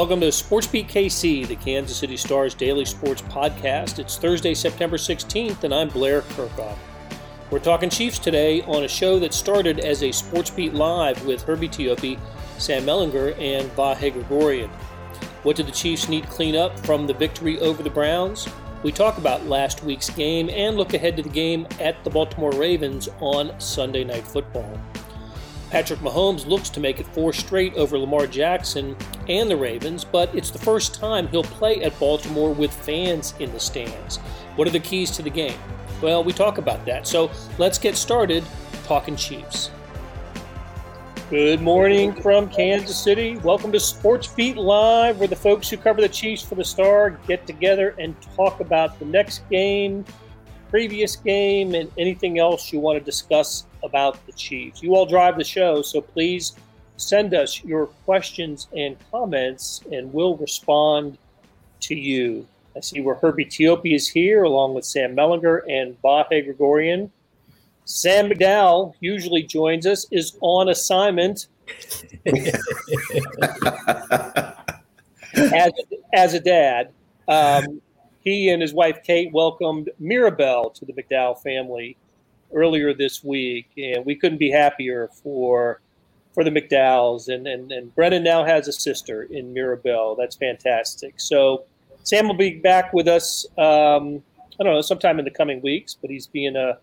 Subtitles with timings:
[0.00, 3.98] Welcome to Sports Beat KC, the Kansas City Stars daily sports podcast.
[3.98, 6.78] It's Thursday, September 16th, and I'm Blair Kerkhoff.
[7.50, 11.42] We're talking Chiefs today on a show that started as a Sports Beat Live with
[11.42, 12.18] Herbie Teope,
[12.56, 14.70] Sam Mellinger, and Vahe Gregorian.
[15.42, 18.48] What did the Chiefs need clean up from the victory over the Browns?
[18.82, 22.52] We talk about last week's game and look ahead to the game at the Baltimore
[22.52, 24.80] Ravens on Sunday Night Football.
[25.70, 28.96] Patrick Mahomes looks to make it four straight over Lamar Jackson
[29.28, 33.52] and the Ravens, but it's the first time he'll play at Baltimore with fans in
[33.52, 34.16] the stands.
[34.56, 35.56] What are the keys to the game?
[36.02, 37.06] Well, we talk about that.
[37.06, 38.44] So let's get started
[38.82, 39.70] talking Chiefs.
[41.30, 43.36] Good morning from Kansas City.
[43.36, 47.10] Welcome to Sports Beat Live, where the folks who cover the Chiefs for the Star
[47.28, 50.04] get together and talk about the next game,
[50.68, 54.82] previous game, and anything else you want to discuss about the Chiefs.
[54.82, 56.54] You all drive the show, so please
[56.96, 61.18] send us your questions and comments, and we'll respond
[61.80, 62.46] to you.
[62.76, 67.10] I see where Herbie Teope is here, along with Sam Mellinger and Vahe Gregorian.
[67.84, 71.48] Sam McDowell usually joins us, is on assignment
[75.34, 75.72] as,
[76.12, 76.92] as a dad.
[77.26, 77.80] Um,
[78.20, 81.96] he and his wife Kate welcomed Mirabelle to the McDowell family
[82.52, 85.80] earlier this week, and we couldn't be happier for
[86.32, 87.28] for the McDowells.
[87.28, 90.14] And, and, and Brennan now has a sister in Mirabelle.
[90.14, 91.14] That's fantastic.
[91.16, 91.64] So
[92.04, 93.46] Sam will be back with us.
[93.58, 94.22] Um,
[94.58, 96.78] I don't know, sometime in the coming weeks, but he's being a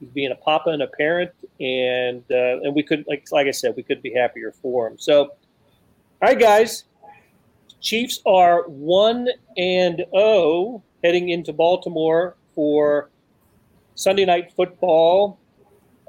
[0.00, 3.52] he's being a papa and a parent, and uh, and we could like like I
[3.52, 4.98] said, we couldn't be happier for him.
[4.98, 5.32] So, all
[6.20, 6.84] right, guys,
[7.80, 13.08] Chiefs are one and zero oh heading into Baltimore for
[13.94, 15.38] Sunday night football.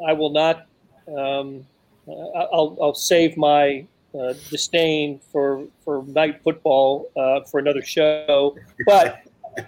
[0.05, 0.67] I will not.
[1.07, 1.65] Um,
[2.07, 3.85] I'll, I'll save my
[4.17, 9.21] uh, disdain for for night football uh, for another show, but.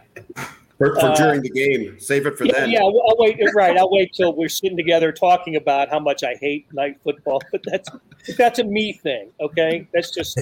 [0.78, 2.70] For, for uh, during the game, save it for yeah, then.
[2.70, 3.40] Yeah, I'll wait.
[3.54, 7.42] Right, I'll wait till we're sitting together talking about how much I hate night football.
[7.50, 7.90] But that's
[8.38, 9.32] that's a me thing.
[9.40, 10.38] Okay, that's just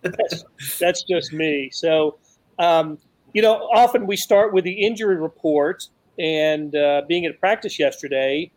[0.00, 0.44] that's,
[0.78, 1.68] that's just me.
[1.70, 2.16] So,
[2.58, 2.96] um,
[3.34, 5.86] you know, often we start with the injury report,
[6.20, 8.52] and uh, being at practice yesterday,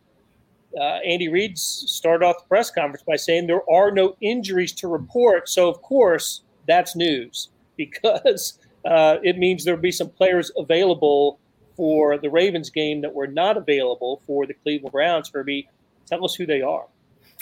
[0.78, 4.88] uh, Andy Reid started off the press conference by saying there are no injuries to
[4.88, 5.48] report.
[5.48, 11.38] So, of course, that's news because uh, it means there'll be some players available
[11.76, 15.30] for the Ravens game that were not available for the Cleveland Browns.
[15.32, 15.68] Herbie,
[16.06, 16.86] tell us who they are.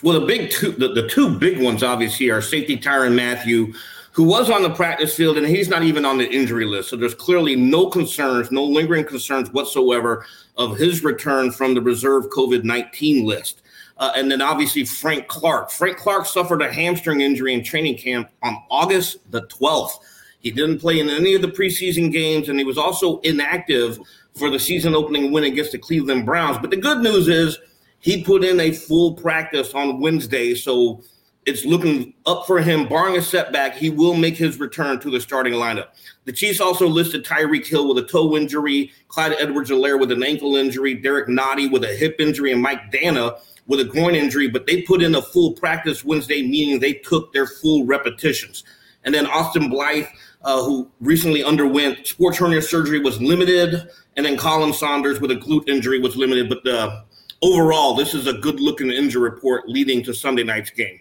[0.03, 3.75] Well, the big two, the, the two big ones obviously are safety Tyrann Mathieu,
[4.12, 6.90] who was on the practice field, and he's not even on the injury list.
[6.90, 12.28] So there's clearly no concerns, no lingering concerns whatsoever of his return from the reserve
[12.28, 13.62] COVID 19 list.
[13.96, 15.70] Uh, and then obviously Frank Clark.
[15.70, 19.92] Frank Clark suffered a hamstring injury in training camp on August the 12th.
[20.40, 23.98] He didn't play in any of the preseason games, and he was also inactive
[24.36, 26.58] for the season opening win against the Cleveland Browns.
[26.58, 27.58] But the good news is
[28.00, 31.02] he put in a full practice on Wednesday, so
[31.47, 32.88] it's looking up for him.
[32.88, 35.88] Barring a setback, he will make his return to the starting lineup.
[36.25, 40.56] The Chiefs also listed Tyreek Hill with a toe injury, Clyde Edwards-Helaire with an ankle
[40.56, 44.66] injury, Derek Nnadi with a hip injury, and Mike Danna with a groin injury, but
[44.66, 48.64] they put in a full practice Wednesday, meaning they took their full repetitions.
[49.04, 50.06] And then Austin Blythe
[50.44, 55.36] uh, who recently underwent sports hernia surgery, was limited, and then Khalen Saunders with a
[55.36, 56.48] glute injury was limited.
[56.48, 57.03] But uh,
[57.42, 61.00] overall, this is a good looking injury report leading to Sunday night's game.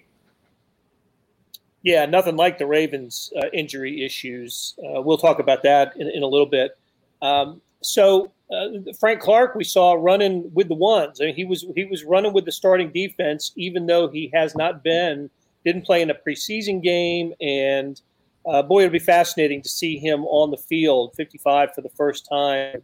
[1.84, 4.75] Yeah, nothing like the Ravens' uh, injury issues.
[4.80, 6.78] Uh, we'll talk about that in, in a little bit.
[7.22, 8.68] Um, so uh,
[9.00, 11.20] Frank Clark, we saw running with the ones.
[11.22, 14.56] I mean, he was he was running with the starting defense, even though he has
[14.56, 15.30] not been
[15.64, 18.02] didn't play in a preseason game and
[18.46, 22.28] uh, boy, it'll be fascinating to see him on the field, 55 for the first
[22.28, 22.82] time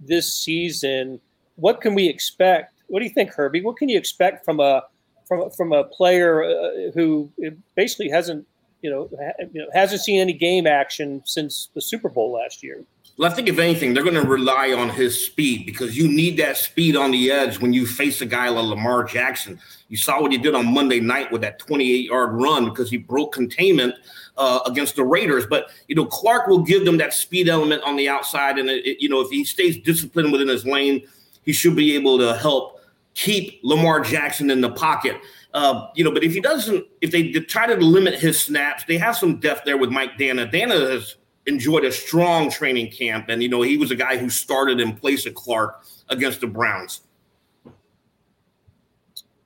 [0.00, 1.20] this season.
[1.56, 2.82] What can we expect?
[2.88, 3.62] What do you think, Herbie?
[3.62, 4.82] What can you expect from a
[5.28, 7.30] from from a player uh, who
[7.76, 8.46] basically hasn't
[8.82, 12.62] you know, ha- you know hasn't seen any game action since the Super Bowl last
[12.62, 12.84] year?
[13.16, 16.36] Well, I think if anything, they're going to rely on his speed because you need
[16.36, 19.58] that speed on the edge when you face a guy like Lamar Jackson.
[19.88, 22.96] You saw what he did on Monday night with that 28 yard run because he
[22.96, 23.94] broke containment
[24.36, 25.46] uh, against the Raiders.
[25.46, 28.86] But you know, Clark will give them that speed element on the outside, and it,
[28.86, 31.02] it, you know, if he stays disciplined within his lane,
[31.44, 32.77] he should be able to help
[33.18, 35.20] keep Lamar Jackson in the pocket.
[35.52, 38.96] Uh, you know, but if he doesn't, if they try to limit his snaps, they
[38.96, 40.50] have some depth there with Mike Danna.
[40.50, 41.16] Danna has
[41.46, 44.94] enjoyed a strong training camp, and you know, he was a guy who started in
[44.94, 47.00] place of Clark against the Browns.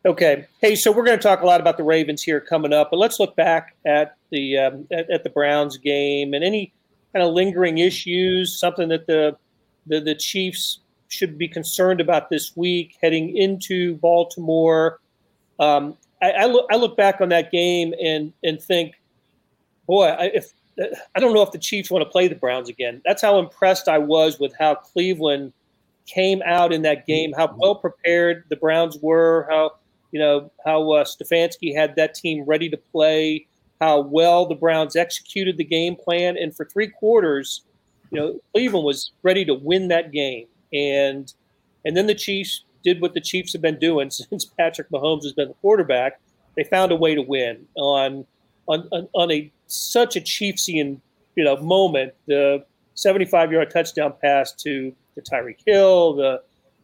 [0.05, 0.47] Okay.
[0.61, 2.99] Hey, so we're going to talk a lot about the Ravens here coming up, but
[2.99, 6.75] let's look back at the um, at, at, the Browns game and any
[7.15, 9.37] kind of lingering issues, something that the,
[9.87, 10.82] the the Chiefs
[11.13, 14.99] should be concerned about this week heading into Baltimore.
[15.59, 18.95] Um, I, I, look I look back on that game and and think,
[19.87, 20.53] boy, I, if
[21.15, 23.03] I don't know if the Chiefs want to play the Browns again.
[23.05, 25.53] That's how impressed I was with how Cleveland
[26.07, 29.73] came out in that game, how well prepared the Browns were, how
[30.13, 33.47] you know how uh, Stefanski had that team ready to play,
[33.81, 37.63] how well the Browns executed the game plan, and for three quarters,
[38.11, 41.33] you know Cleveland was ready to win that game, and
[41.85, 45.33] and then the Chiefs did what the Chiefs have been doing since Patrick Mahomes has
[45.33, 46.21] been the quarterback.
[46.57, 48.27] They found a way to win on
[48.67, 51.01] on on, on a such a Chiefsian
[51.37, 52.15] you know moment.
[52.27, 52.65] The
[52.95, 56.43] 75 yard touchdown pass to to Tyreek Hill, the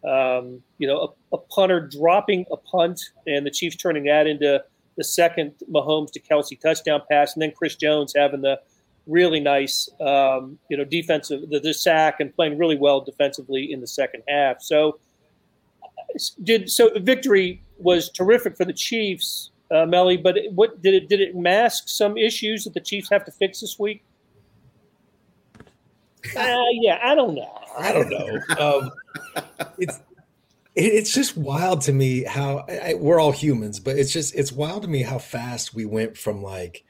[0.08, 4.62] um, you know a, a, punter dropping a punt, and the Chiefs turning that into
[4.96, 8.60] the second Mahomes to Kelce touchdown pass, and then Chris Jones having the
[9.08, 13.80] really nice um, you know defensive the, the sack and playing really well defensively in
[13.80, 14.62] the second half.
[14.62, 15.00] So
[16.42, 20.16] did so victory was terrific for the Chiefs, uh, Melly.
[20.16, 23.60] But what did it did it mask some issues that the Chiefs have to fix
[23.60, 24.04] this week?
[26.36, 27.64] Uh, yeah, I don't know.
[27.78, 28.40] I don't know.
[28.58, 29.44] Um,
[29.78, 30.00] it's
[30.74, 34.82] it's just wild to me how I, we're all humans, but it's just it's wild
[34.82, 36.84] to me how fast we went from like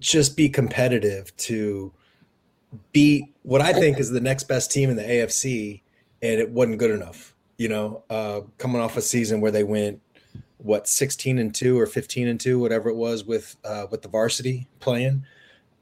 [0.00, 1.92] just be competitive to
[2.92, 5.82] beat what I think is the next best team in the AFC,
[6.22, 7.34] and it wasn't good enough.
[7.58, 10.00] You know, uh, coming off a season where they went
[10.58, 14.08] what 16 and 2 or 15 and 2 whatever it was with uh, with the
[14.08, 15.24] varsity playing.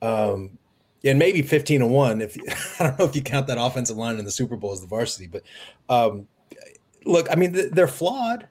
[0.03, 0.59] Um,
[1.05, 2.37] and maybe 15 and 1 if
[2.81, 4.87] I don't know if you count that offensive line in the Super Bowl as the
[4.87, 5.43] varsity but
[5.89, 6.29] um,
[7.05, 8.49] look I mean they're flawed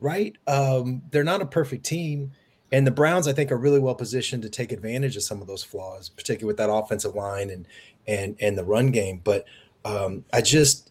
[0.00, 0.36] right?
[0.46, 2.32] Um, they're not a perfect team
[2.72, 5.46] and the Browns I think are really well positioned to take advantage of some of
[5.46, 7.66] those flaws particularly with that offensive line and
[8.06, 9.20] and and the run game.
[9.22, 9.44] But
[9.84, 10.90] um, I just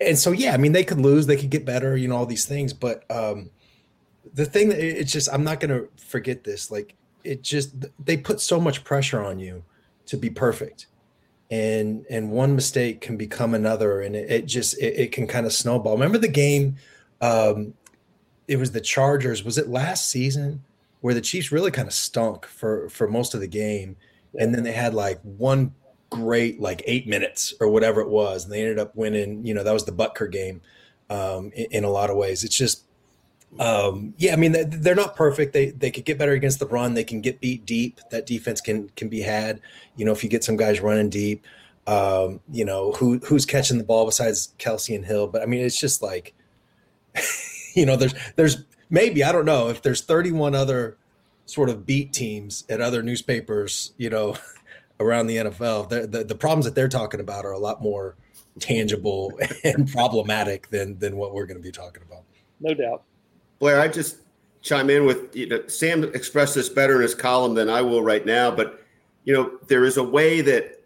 [0.00, 2.26] and so yeah I mean they could lose they could get better you know all
[2.26, 2.72] these things.
[2.72, 3.50] But um,
[4.34, 6.70] the thing that it's just I'm not going to forget this.
[6.70, 6.94] Like
[7.24, 7.74] it just
[8.04, 9.64] they put so much pressure on you
[10.06, 10.86] to be perfect.
[11.50, 15.46] And and one mistake can become another and it, it just it, it, can kind
[15.46, 15.94] of snowball.
[15.94, 16.76] Remember the game
[17.20, 17.74] um
[18.48, 19.44] it was the chargers.
[19.44, 20.62] Was it last season
[21.02, 23.96] where the chiefs really kind of stunk for for most of the game
[24.40, 25.74] and then they had like one
[26.10, 29.62] great like eight minutes or whatever it was and they ended up winning you know
[29.62, 30.60] that was the butker game
[31.10, 32.84] um in, in a lot of ways it's just
[33.58, 35.52] um, yeah, I mean they're not perfect.
[35.52, 36.94] They they could get better against the run.
[36.94, 38.00] They can get beat deep.
[38.10, 39.60] That defense can can be had.
[39.96, 41.44] You know, if you get some guys running deep,
[41.86, 45.26] um, you know who who's catching the ball besides Kelce and Hill.
[45.26, 46.34] But I mean, it's just like,
[47.74, 50.98] you know, there's there's maybe I don't know if there's 31 other
[51.46, 54.36] sort of beat teams at other newspapers, you know,
[55.00, 55.88] around the NFL.
[55.88, 58.14] The, the the problems that they're talking about are a lot more
[58.60, 59.32] tangible
[59.64, 62.22] and problematic than than what we're going to be talking about.
[62.60, 63.02] No doubt.
[63.58, 64.18] Blair, I just
[64.60, 68.02] chime in with you know, Sam expressed this better in his column than I will
[68.02, 68.84] right now, but
[69.24, 70.84] you know there is a way that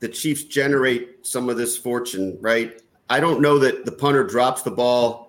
[0.00, 2.82] the Chiefs generate some of this fortune, right?
[3.10, 5.27] I don't know that the punter drops the ball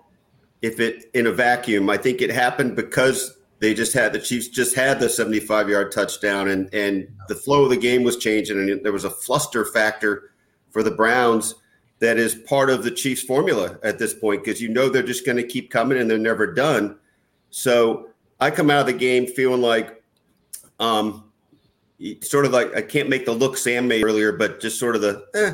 [0.62, 1.90] if it in a vacuum.
[1.90, 5.92] I think it happened because they just had the Chiefs just had the 75 yard
[5.92, 9.64] touchdown and and the flow of the game was changing and there was a fluster
[9.64, 10.32] factor
[10.70, 11.54] for the Browns
[12.00, 15.24] that is part of the Chiefs formula at this point because you know they're just
[15.24, 16.98] going to keep coming and they're never done.
[17.50, 18.08] So
[18.40, 20.02] I come out of the game feeling like,
[20.78, 21.30] um,
[22.22, 25.02] sort of like I can't make the look Sam made earlier, but just sort of
[25.02, 25.26] the.
[25.34, 25.52] Eh.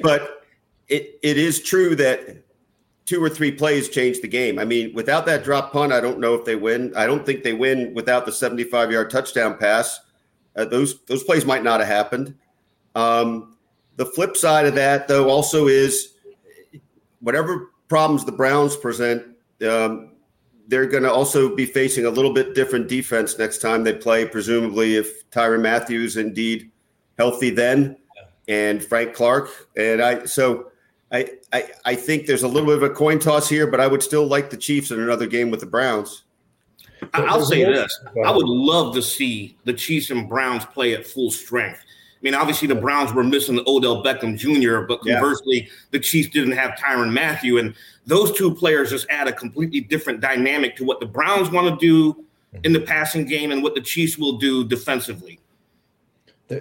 [0.00, 0.46] But
[0.88, 2.43] it it is true that
[3.06, 4.58] two or three plays change the game.
[4.58, 6.92] I mean, without that drop punt, I don't know if they win.
[6.96, 10.00] I don't think they win without the 75 yard touchdown pass.
[10.56, 12.34] Uh, those those plays might not have happened.
[12.94, 13.56] Um,
[13.96, 16.14] the flip side of that, though, also is
[17.20, 19.24] whatever problems the Browns present,
[19.68, 20.12] um,
[20.68, 24.26] they're going to also be facing a little bit different defense next time they play,
[24.26, 26.70] presumably if Tyrann Mathieu's indeed
[27.18, 27.96] healthy then
[28.48, 29.50] and Frank Clark.
[29.76, 30.70] And I, so
[31.12, 33.86] I, I, I think there's a little bit of a coin toss here, but I
[33.86, 36.24] would still like the Chiefs in another game with the Browns.
[37.12, 38.00] I'll say this.
[38.24, 41.84] I would love to see the Chiefs and Browns play at full strength
[42.24, 45.72] I mean, obviously the Browns were missing Odell Beckham Jr., but conversely, yeah.
[45.90, 47.74] the Chiefs didn't have Tyrann Mathieu, and
[48.06, 51.86] those two players just add a completely different dynamic to what the Browns want to
[51.86, 52.24] do
[52.64, 55.38] in the passing game and what the Chiefs will do defensively.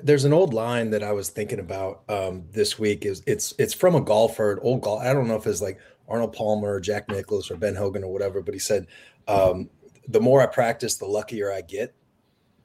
[0.01, 3.05] There's an old line that I was thinking about um, this week.
[3.05, 5.01] Is it's it's from a golfer, an old golf.
[5.01, 8.11] I don't know if it's like Arnold Palmer, or Jack Nicklaus, or Ben Hogan, or
[8.11, 8.41] whatever.
[8.41, 8.87] But he said,
[9.27, 9.69] um,
[10.07, 11.93] the more I practice, the luckier I get.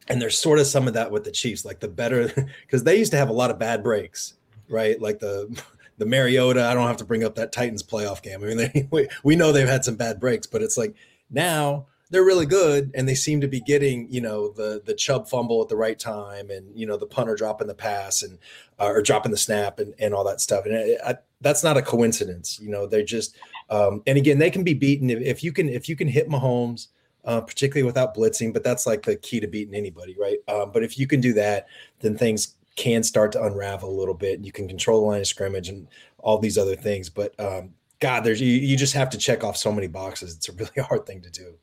[0.08, 2.32] And there's sort of some of that with the Chiefs, like the better
[2.62, 4.34] because they used to have a lot of bad breaks,
[4.68, 5.00] right?
[5.00, 5.60] Like the
[5.98, 6.64] the Mariota.
[6.64, 8.42] I don't have to bring up that Titans playoff game.
[8.42, 10.94] I mean, they, we, we know they've had some bad breaks, but it's like
[11.30, 15.28] now they're really good and they seem to be getting you know the the Chubb
[15.28, 18.38] fumble at the right time and you know the punter dropping the pass and
[18.80, 21.82] uh, or dropping the snap and, and all that stuff and I, that's not a
[21.82, 23.36] coincidence you know they're just
[23.70, 26.28] um, and again they can be beaten if, if you can if you can hit
[26.28, 26.88] Mahomes
[27.24, 30.82] uh, particularly without blitzing but that's like the key to beating anybody right um, but
[30.82, 31.66] if you can do that
[32.00, 35.20] then things can start to unravel a little bit and you can control the line
[35.20, 35.88] of scrimmage and
[36.18, 39.56] all these other things but um, God, there's you, you just have to check off
[39.56, 40.36] so many boxes.
[40.36, 41.54] It's a really hard thing to do.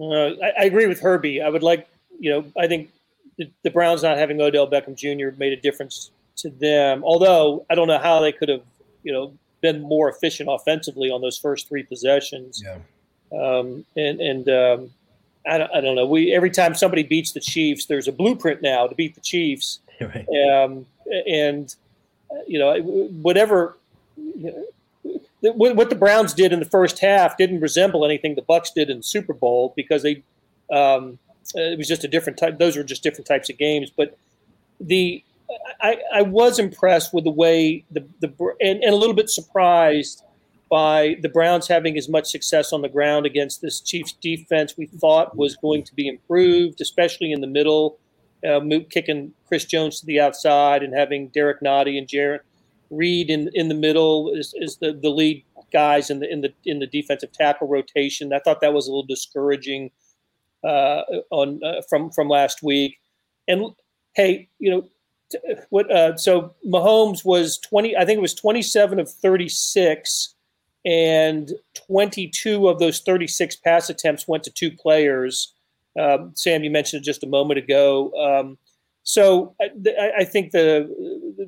[0.00, 1.42] Uh, I, I, agree with Herbie.
[1.42, 1.88] I would like,
[2.18, 2.90] you know, I think
[3.36, 5.36] the, the, Browns not having Odell Beckham Jr.
[5.38, 7.04] made a difference to them.
[7.04, 8.62] Although I don't know how they could have,
[9.02, 12.62] you know, been more efficient offensively on those first three possessions.
[12.64, 12.78] Yeah.
[13.32, 14.90] Um, and and um,
[15.46, 16.06] I, don't, I don't know.
[16.06, 19.80] We every time somebody beats the Chiefs, there's a blueprint now to beat the Chiefs.
[20.00, 20.26] Right.
[20.50, 20.86] Um,
[21.28, 21.76] and
[22.46, 23.76] you know, whatever.
[25.42, 28.98] What the Browns did in the first half didn't resemble anything the Bucks did in
[28.98, 30.22] the Super Bowl because they
[30.70, 31.18] um,
[31.54, 32.58] it was just a different type.
[32.58, 33.90] Those were just different types of games.
[33.90, 34.16] But
[34.80, 35.24] the
[35.80, 40.22] I, I was impressed with the way the the and, and a little bit surprised
[40.70, 44.86] by the Browns having as much success on the ground against this Chiefs defense we
[44.86, 47.98] thought was going to be improved, especially in the middle,
[48.48, 52.40] uh, kicking Chris Jones to the outside and having Derek Nnadi and Jarran
[52.90, 56.52] Reed in in the middle is, is the, the lead guys in the in the
[56.64, 58.32] in the defensive tackle rotation.
[58.32, 59.90] I thought that was a little discouraging
[60.64, 62.98] uh, on uh, from from last week.
[63.48, 63.72] And
[64.14, 64.88] hey, you know
[65.70, 65.90] what?
[65.90, 67.96] Uh, so Mahomes was twenty.
[67.96, 70.34] I think it was twenty seven of thirty six,
[70.84, 75.54] and twenty two of those thirty six pass attempts went to two players.
[75.98, 78.12] Um, Sam, you mentioned it just a moment ago.
[78.14, 78.58] Um,
[79.02, 80.88] so I, I think the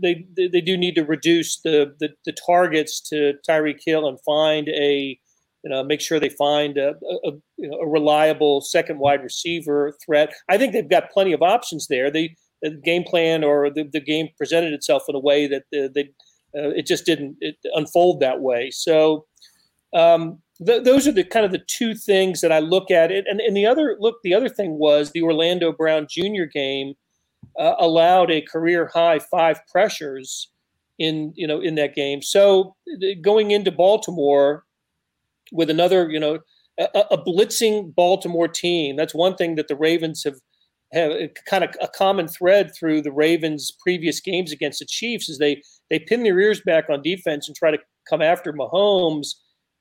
[0.00, 4.68] they they do need to reduce the the, the targets to Tyreek Hill and find
[4.68, 5.18] a
[5.62, 6.94] you know make sure they find a,
[7.24, 7.30] a,
[7.64, 10.32] a, reliable second wide receiver threat.
[10.48, 12.10] I think they've got plenty of options there.
[12.10, 12.30] The
[12.84, 16.10] game plan or the, the game presented itself in a way that uh, they
[16.56, 18.70] uh, it just didn't it unfold that way.
[18.70, 19.26] So
[19.94, 23.26] um, th- those are the kind of the two things that I look at it.
[23.28, 26.44] And, and the other look, the other thing was the Orlando Brown Jr.
[26.52, 26.94] game
[27.58, 30.50] uh, allowed a career high five pressures
[30.98, 32.22] in you know in that game.
[32.22, 32.76] So
[33.22, 34.64] going into Baltimore
[35.52, 36.38] with another you know
[36.78, 38.96] a, a blitzing Baltimore team.
[38.96, 40.36] That's one thing that the Ravens have
[40.92, 41.12] have
[41.46, 45.62] kind of a common thread through the Ravens' previous games against the Chiefs is they
[45.90, 49.28] they pin their ears back on defense and try to come after Mahomes.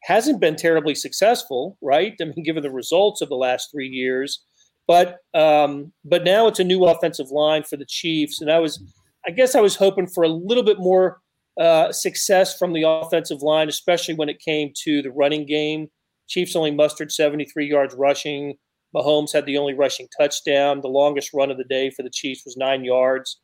[0.03, 2.13] Hasn't been terribly successful, right?
[2.19, 4.43] I mean, given the results of the last three years.
[4.91, 8.83] But um, but now it's a new offensive line for the Chiefs, and I was,
[9.25, 11.21] I guess, I was hoping for a little bit more
[11.57, 15.87] uh, success from the offensive line, especially when it came to the running game.
[16.27, 18.55] Chiefs only mustered 73 yards rushing.
[18.93, 20.81] Mahomes had the only rushing touchdown.
[20.81, 23.39] The longest run of the day for the Chiefs was nine yards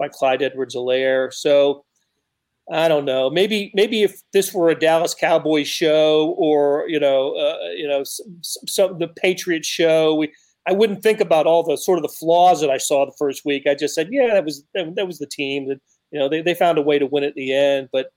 [0.00, 1.32] by Clyde Edwards-Helaire.
[1.32, 1.84] So
[2.72, 3.30] I don't know.
[3.30, 8.02] Maybe maybe if this were a Dallas Cowboys show or you know uh, you know
[8.02, 10.32] some, some, the Patriots show, we
[10.68, 13.46] I wouldn't think about all the sort of the flaws that I saw the first
[13.46, 13.66] week.
[13.66, 16.54] I just said, yeah, that was that, was the team that you know they, they
[16.54, 17.88] found a way to win at the end.
[17.90, 18.12] But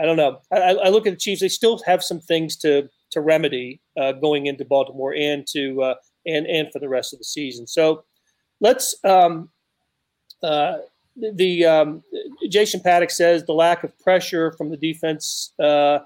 [0.00, 0.40] I don't know.
[0.50, 4.12] I, I look at the Chiefs; they still have some things to to remedy uh,
[4.12, 5.94] going into Baltimore and to uh,
[6.24, 7.66] and and for the rest of the season.
[7.66, 8.04] So
[8.60, 8.96] let's.
[9.04, 9.50] Um,
[10.42, 10.78] uh,
[11.14, 12.02] the um,
[12.48, 15.98] Jason Paddock says the lack of pressure from the defense uh,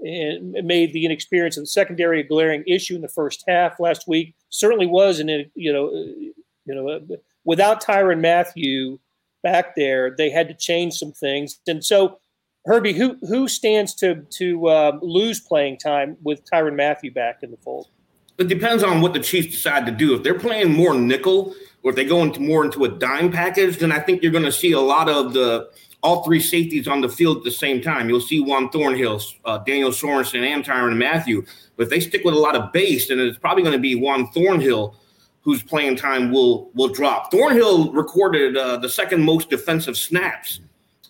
[0.00, 4.36] made the inexperience of the secondary a glaring issue in the first half last week.
[4.52, 6.34] Certainly was, and you know, you
[6.66, 7.00] know,
[7.44, 8.98] without Tyrann Mathieu
[9.42, 11.58] back there, they had to change some things.
[11.66, 12.18] And so,
[12.66, 17.50] Herbie, who who stands to to uh, lose playing time with Tyrann Mathieu back in
[17.50, 17.88] the fold?
[18.36, 20.14] It depends on what the Chiefs decide to do.
[20.14, 23.78] If they're playing more nickel, or if they go into more into a dime package,
[23.78, 25.70] then I think you're going to see a lot of the
[26.02, 28.08] all three safeties on the field at the same time.
[28.08, 31.44] You'll see Juan Thornhill, uh, Daniel Sorensen, and Tyrann Mathieu.
[31.76, 34.28] But they stick with a lot of base, then it's probably going to be Juan
[34.32, 34.96] Thornhill
[35.42, 37.30] whose playing time will will drop.
[37.30, 40.60] Thornhill recorded uh, the second most defensive snaps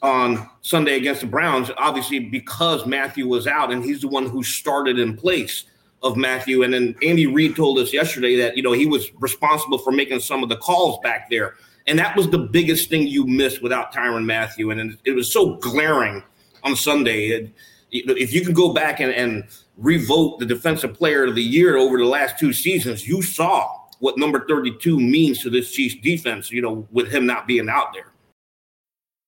[0.00, 4.42] on Sunday against the Browns, obviously because Mathieu was out, and he's the one who
[4.42, 5.64] started in place
[6.02, 6.64] of Mathieu.
[6.64, 10.20] And then Andy Reid told us yesterday that you know he was responsible for making
[10.20, 11.54] some of the calls back there.
[11.86, 14.70] And that was the biggest thing you missed without Tyrann Mathieu.
[14.70, 16.22] And it was so glaring
[16.62, 17.50] on Sunday.
[17.90, 19.44] If you can go back and, and
[19.76, 24.18] revote the defensive player of the year over the last two seasons, you saw what
[24.18, 28.11] number 32 means to this Chiefs defense, you know, with him not being out there.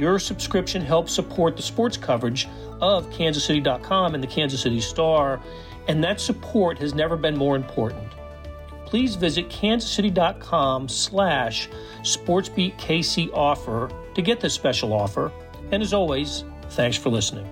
[0.00, 2.48] Your subscription helps support the sports coverage
[2.80, 5.38] of kansascity.com and the Kansas City Star,
[5.88, 8.10] and that support has never been more important.
[8.86, 11.68] Please visit kansascity.com slash
[12.00, 15.30] sportsbeatkc offer to get this special offer.
[15.70, 17.46] And as always, thanks for listening.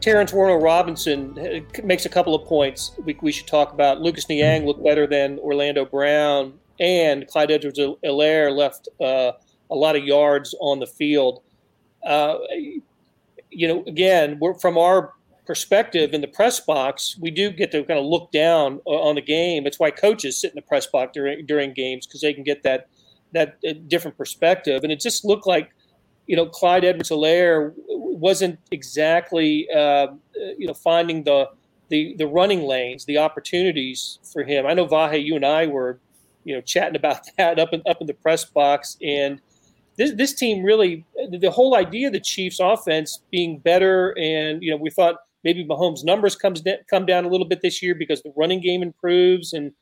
[0.00, 4.00] Terrence Warner Robinson uh, makes a couple of points we, we should talk about.
[4.00, 9.32] Lucas Niang looked better than Orlando Brown, and Clyde Edwards-Helaire left uh,
[9.70, 11.42] a lot of yards on the field.
[12.04, 12.38] Uh,
[13.50, 15.14] you know, again, we're, from our
[15.46, 19.22] perspective in the press box, we do get to kind of look down on the
[19.22, 19.66] game.
[19.66, 22.62] It's why coaches sit in the press box during during games because they can get
[22.64, 22.88] that
[23.32, 24.82] that uh, different perspective.
[24.82, 25.70] And it just looked like,
[26.26, 30.08] you know, Clyde Edwards-Helaire wasn't exactly, uh,
[30.58, 31.48] you know, finding the,
[31.88, 34.66] the the running lanes, the opportunities for him.
[34.66, 36.00] I know Vahe, you and I were,
[36.44, 39.40] you know, chatting about that up in up in the press box, and
[39.96, 44.70] this this team really the whole idea of the Chiefs offense being better and you
[44.70, 48.22] know we thought maybe Mahomes numbers comes come down a little bit this year because
[48.22, 49.72] the running game improves and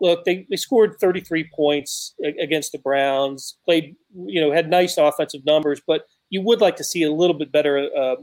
[0.00, 3.96] look they, they scored 33 points against the Browns played
[4.26, 7.52] you know had nice offensive numbers but you would like to see a little bit
[7.52, 8.16] better uh,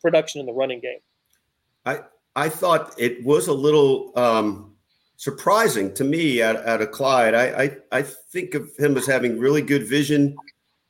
[0.00, 1.00] production in the running game.
[1.84, 2.00] I
[2.34, 4.74] I thought it was a little um,
[5.16, 7.34] surprising to me at, at a Clyde.
[7.34, 10.36] I, I I think of him as having really good vision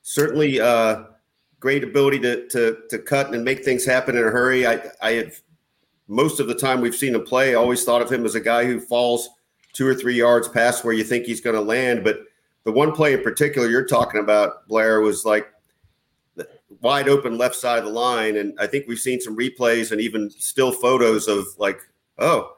[0.08, 1.04] certainly uh,
[1.60, 4.66] great ability to, to to cut and make things happen in a hurry.
[4.66, 5.32] I I had
[6.06, 8.64] most of the time we've seen him play, always thought of him as a guy
[8.64, 9.28] who falls
[9.74, 12.04] two or three yards past where you think he's going to land.
[12.04, 12.20] But
[12.64, 15.46] the one play in particular you're talking about, Blair, was like
[16.80, 20.00] wide open left side of the line, and I think we've seen some replays and
[20.00, 21.80] even still photos of like,
[22.18, 22.56] oh,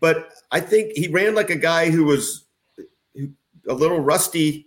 [0.00, 2.46] but I think he ran like a guy who was
[3.68, 4.66] a little rusty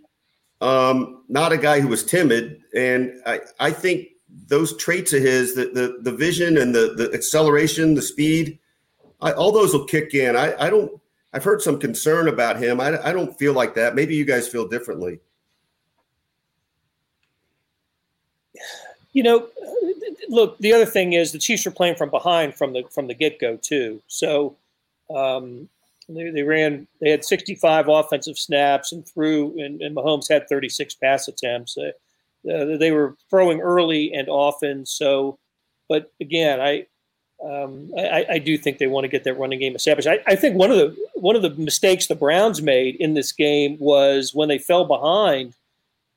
[0.61, 2.61] um, not a guy who was timid.
[2.75, 4.07] And I, I think
[4.47, 8.59] those traits of his, the, the, the vision and the, the acceleration, the speed,
[9.21, 10.35] I, all those will kick in.
[10.35, 10.99] I, I don't,
[11.33, 12.79] I've heard some concern about him.
[12.79, 13.95] I, I don't feel like that.
[13.95, 15.19] Maybe you guys feel differently.
[19.13, 19.47] You know,
[20.29, 23.13] look, the other thing is the Chiefs are playing from behind from the from the
[23.13, 24.01] get go too.
[24.07, 24.55] So
[25.15, 25.69] um,
[26.15, 26.87] they, they ran.
[27.01, 31.77] They had 65 offensive snaps and threw, and, and Mahomes had 36 pass attempts.
[31.77, 31.91] Uh,
[32.43, 34.85] they were throwing early and often.
[34.85, 35.39] So,
[35.87, 36.87] but again, I,
[37.43, 40.07] um, I, I do think they want to get that running game established.
[40.07, 43.31] I, I, think one of the one of the mistakes the Browns made in this
[43.31, 45.53] game was when they fell behind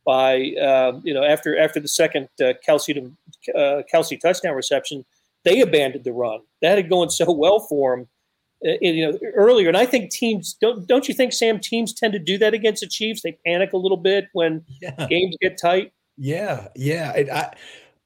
[0.04, 5.04] by uh, you know after after the second uh, Kelce to, uh, Kelce touchdown reception,
[5.44, 6.40] they abandoned the run.
[6.62, 8.08] That had going so well for them
[8.80, 9.68] you know earlier.
[9.68, 12.80] And i think teams don't don't you think sam teams tend to do that against
[12.80, 13.22] the chiefs?
[13.22, 15.06] They panic a little bit when yeah.
[15.08, 15.92] games get tight?
[16.16, 17.12] Yeah yeah.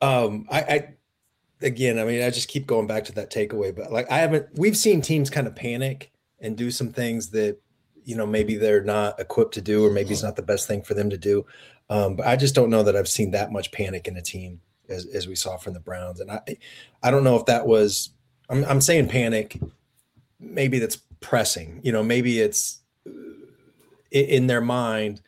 [0.03, 0.89] I um I, I
[1.63, 4.47] again i mean i just keep going back to that takeaway but like i haven't
[4.55, 7.59] we've seen teams kind of panic and do some things that
[8.05, 10.83] you know maybe they're not equipped to do or maybe it's not the best thing
[10.83, 11.45] for them to do.
[11.89, 14.61] Um, but i just don't know that i've seen that much panic in a team
[14.89, 16.21] as, as we saw from the browns.
[16.21, 16.41] And i
[17.03, 18.11] i don't know if that was
[18.49, 19.61] i'm, I'm saying panic
[20.41, 21.81] maybe that's pressing.
[21.83, 22.81] You know, maybe it's
[24.11, 25.21] in their mind.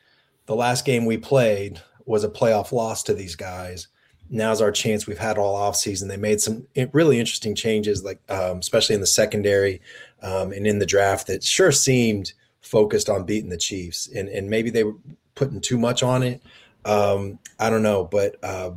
[0.46, 3.88] The last game we played was a playoff loss to these guys.
[4.28, 5.06] Now's our chance.
[5.06, 6.08] We've had all off season.
[6.08, 9.80] They made some really interesting changes, like um, especially in the secondary
[10.22, 14.08] um, and in the draft, that sure seemed focused on beating the Chiefs.
[14.08, 14.96] And and maybe they were
[15.34, 16.42] putting too much on it.
[16.84, 18.72] Um, I don't know, but uh,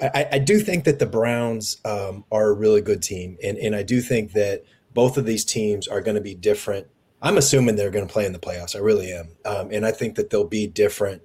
[0.00, 3.76] I, I, do think that the Browns um, are a really good team, and and
[3.76, 4.64] I do think that
[4.94, 6.86] both of these teams are going to be different.
[7.22, 8.74] I'm assuming they're going to play in the playoffs.
[8.74, 11.22] I really am, um, and I think that they'll be different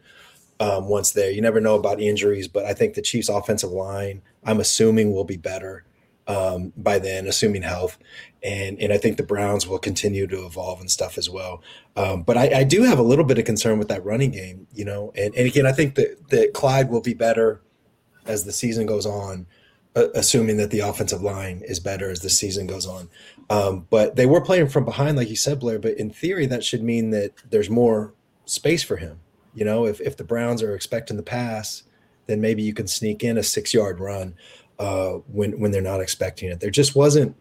[0.59, 1.31] um, once there.
[1.31, 5.23] You never know about injuries, but I think the Chiefs' offensive line, I'm assuming, will
[5.23, 5.85] be better
[6.27, 7.97] um, by then, assuming health.
[8.43, 11.61] And and I think the Browns will continue to evolve and stuff as well.
[11.95, 14.67] Um, but I, I, do have a little bit of concern with that running game,
[14.73, 15.11] you know.
[15.15, 17.61] And, and again, I think that that Clyde will be better
[18.25, 19.47] as the season goes on,
[19.95, 23.09] assuming that the offensive line is better as the season goes on.
[23.49, 25.79] Um, but they were playing from behind, like you said, Blair.
[25.79, 28.13] But in theory, that should mean that there's more
[28.45, 29.19] space for him.
[29.53, 31.83] You know, if if the Browns are expecting the pass,
[32.27, 34.35] then maybe you can sneak in a six yard run
[34.79, 36.59] uh, when when they're not expecting it.
[36.59, 37.35] There just wasn't,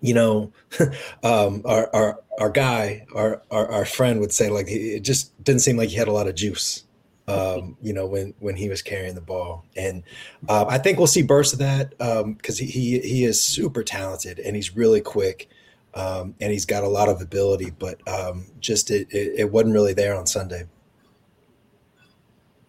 [0.00, 0.52] you know,
[1.22, 5.60] um, our our our guy, our, our our friend would say like it just didn't
[5.60, 6.82] seem like he had a lot of juice.
[7.28, 10.04] Um, you know, when when he was carrying the ball, and
[10.48, 14.38] uh, I think we'll see bursts of that because um, he he is super talented
[14.38, 15.48] and he's really quick.
[15.94, 19.72] Um, and he's got a lot of ability, but um, just it, it, it wasn't
[19.72, 20.66] really there on Sunday.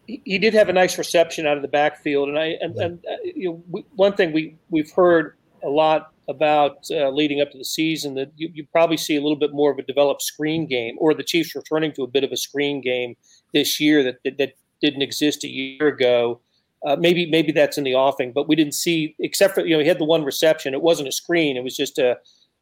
[0.08, 3.18] He did have a nice reception out of the backfield, and I and, and uh,
[3.24, 7.58] you know we, one thing we we've heard a lot about uh, leading up to
[7.58, 10.66] the season that you, you probably see a little bit more of a developed screen
[10.66, 13.16] game, or the Chiefs returning to a bit of a screen game
[13.54, 16.42] this year that that, that didn't exist a year ago.
[16.86, 19.82] Uh, maybe maybe that's in the offing, but we didn't see except for you know
[19.82, 20.74] he had the one reception.
[20.74, 22.18] It wasn't a screen; it was just a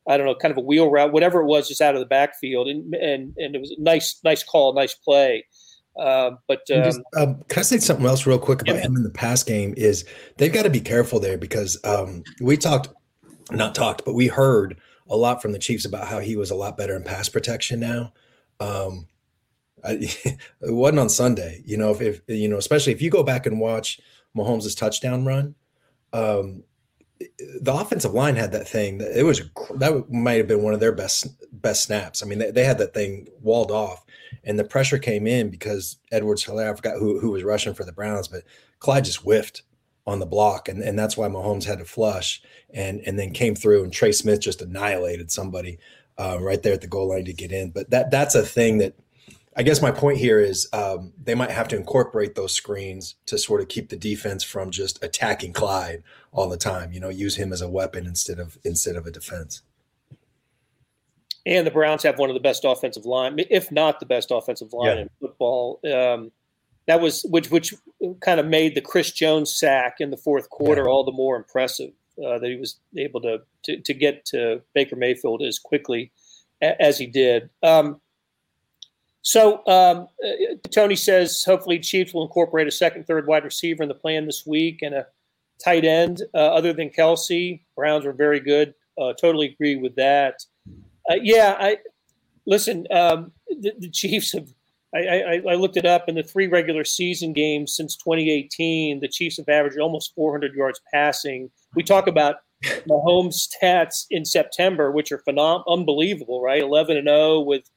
[0.07, 2.05] I don't know, kind of a wheel route, whatever it was, just out of the
[2.05, 5.45] backfield, and and and it was a nice nice call, nice play.
[5.99, 8.81] Uh, but um, just, um, can I say something else real quick about yeah.
[8.81, 9.73] him in the pass game?
[9.77, 10.05] Is
[10.37, 12.89] they've got to be careful there because um, we talked,
[13.51, 14.77] not talked, but we heard
[15.09, 17.79] a lot from the Chiefs about how he was a lot better in pass protection
[17.79, 18.13] now.
[18.59, 19.07] Um,
[19.85, 21.91] I, it wasn't on Sunday, you know.
[21.91, 23.99] If, if, you know, especially if you go back and watch
[24.35, 25.55] Mahomes' touchdown run,
[26.13, 26.63] um,
[27.61, 28.97] the offensive line had that thing.
[28.97, 29.41] That it was
[29.75, 31.27] that might have been one of their best
[31.61, 32.23] best snaps.
[32.23, 34.05] I mean, they, they had that thing walled off
[34.45, 37.83] and the pressure came in because Edwards Helaire, I forgot who, who was rushing for
[37.83, 38.43] the Browns, but
[38.79, 39.63] Clyde just whiffed
[40.05, 40.69] on the block.
[40.69, 42.41] And, and that's why Mahomes had to flush
[42.73, 45.79] and, and then came through and Trey Smith just annihilated somebody
[46.17, 47.71] uh, right there at the goal line to get in.
[47.71, 48.93] But that that's a thing that
[49.55, 53.37] I guess my point here is um, they might have to incorporate those screens to
[53.37, 56.91] sort of keep the defense from just attacking Clyde all the time.
[56.91, 59.61] You know, use him as a weapon instead of instead of a defense.
[61.45, 64.73] And the Browns have one of the best offensive line, if not the best offensive
[64.73, 65.01] line yeah.
[65.03, 65.79] in football.
[65.85, 66.31] Um,
[66.87, 67.73] that was which which
[68.19, 70.89] kind of made the Chris Jones sack in the fourth quarter yeah.
[70.89, 71.91] all the more impressive.
[72.17, 76.13] Uh, that he was able to, to, to get to Baker Mayfield as quickly
[76.61, 77.49] a, as he did.
[77.61, 77.99] Um,
[79.25, 83.89] so um, uh, Tony says hopefully Chiefs will incorporate a second, third wide receiver in
[83.89, 85.07] the plan this week and a
[85.63, 87.59] tight end uh, other than Kelce.
[87.75, 88.75] Browns were very good.
[89.01, 90.35] Uh, totally agree with that.
[91.09, 91.77] Uh, yeah, I
[92.45, 92.85] listen.
[92.91, 94.47] Um, the, the, Chiefs have.
[94.93, 98.99] I, I, I, looked it up in the three regular season games since 2018.
[98.99, 101.49] The Chiefs have averaged almost 400 yards passing.
[101.75, 102.37] We talk about
[102.87, 106.61] Mahomes' stats in September, which are phenom- unbelievable, right?
[106.61, 107.69] 11 and 0 with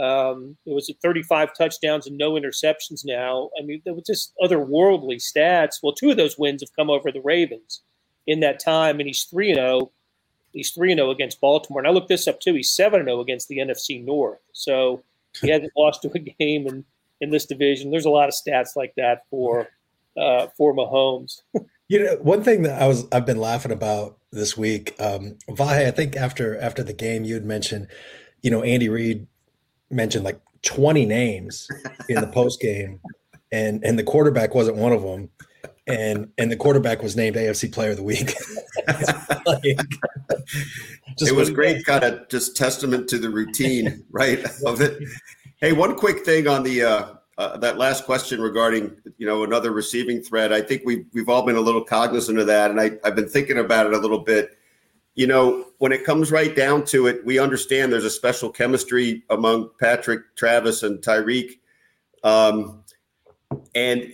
[0.00, 3.02] um, it was 35 touchdowns and no interceptions.
[3.04, 5.80] Now, I mean, there was just otherworldly stats.
[5.82, 7.82] Well, two of those wins have come over the Ravens
[8.26, 9.90] in that time, and he's three and 0
[10.52, 11.80] He's 3 0 against Baltimore.
[11.80, 12.54] And I looked this up too.
[12.54, 14.40] He's 7 0 against the NFC North.
[14.52, 15.02] So
[15.40, 16.84] he hasn't lost to a game in,
[17.20, 17.90] in this division.
[17.90, 19.68] There's a lot of stats like that for
[20.16, 21.40] uh, for Mahomes.
[21.88, 25.86] you know, one thing that I was I've been laughing about this week, um, Vahe,
[25.86, 27.88] I think after after the game you had mentioned,
[28.42, 29.26] you know, Andy Reid
[29.92, 31.68] mentioned like 20 names
[32.08, 33.00] in the post game,
[33.50, 35.28] and and the quarterback wasn't one of them
[35.86, 38.34] and and the quarterback was named AFC Player of the Week.
[39.46, 39.62] like,
[41.18, 45.02] it was great, kind of just testament to the routine, right, of it.
[45.60, 49.72] Hey, one quick thing on the uh, uh, that last question regarding you know another
[49.72, 50.52] receiving threat.
[50.52, 53.28] I think we've we've all been a little cognizant of that, and I, I've been
[53.28, 54.56] thinking about it a little bit.
[55.14, 59.24] You know, when it comes right down to it, we understand there's a special chemistry
[59.28, 61.58] among Patrick, Travis, and Tyreek.
[62.24, 62.82] Um,
[63.74, 64.12] and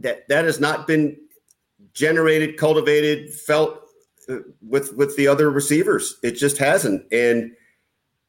[0.00, 1.18] that that has not been
[1.92, 3.82] generated, cultivated, felt
[4.28, 6.16] uh, with with the other receivers.
[6.22, 7.12] It just hasn't.
[7.12, 7.52] And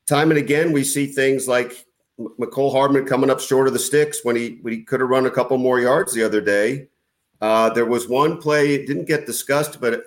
[0.06, 1.86] time and again, we see things like
[2.20, 5.26] Mecole Hardman coming up short of the sticks when he when he could have run
[5.26, 6.88] a couple more yards the other day.
[7.42, 10.04] Uh, there was one play it didn't get discussed, but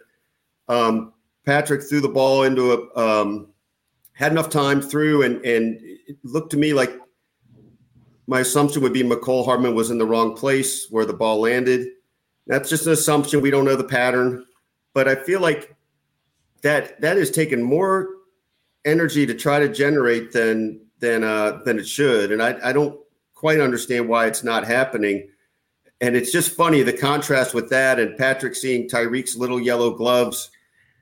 [0.69, 1.13] um,
[1.45, 3.49] Patrick threw the ball into a um,
[4.13, 6.93] had enough time through and and it looked to me like
[8.27, 11.89] my assumption would be Mecole Hardman was in the wrong place where the ball landed.
[12.47, 13.41] That's just an assumption.
[13.41, 14.47] We don't know the pattern,
[14.95, 15.75] but I feel like
[16.63, 18.09] that that has taken more
[18.85, 22.99] energy to try to generate than than uh, than it should, and I, I don't
[23.35, 25.29] quite understand why it's not happening.
[26.01, 30.52] And it's just funny the contrast with that and Patrick seeing Tyreek's little yellow gloves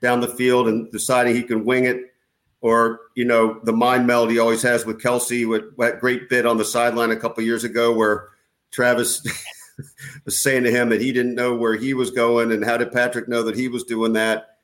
[0.01, 2.13] down the field and deciding he can wing it,
[2.61, 5.47] or you know the mind meld he always has with Kelce.
[5.47, 8.29] with that great bit on the sideline a couple years ago where
[8.71, 9.25] Travis
[10.25, 12.91] was saying to him that he didn't know where he was going and how did
[12.91, 14.57] Patrick know that he was doing that.